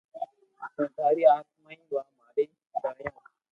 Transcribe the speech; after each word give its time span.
ھين 0.73 0.87
ٿاري 0.95 1.23
آتماني 1.35 1.75
ڀآ 1.89 2.01
ماري 2.17 2.43
دآيو 2.81 3.11